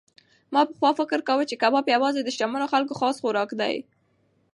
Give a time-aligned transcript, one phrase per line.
[0.53, 3.75] ما پخوا فکر کاوه چې کباب یوازې د شتمنو خلکو خاص خوراک دی.